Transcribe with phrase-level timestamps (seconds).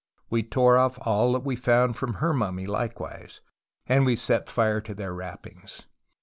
[0.31, 3.39] We tore off all that we found from her munnny likewise,
[3.85, 5.85] and we set fire to their wrappings.